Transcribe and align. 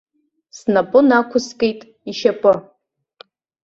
Снапы 0.57 0.99
нақәыскит 1.07 1.79
ишьапы. 2.09 2.53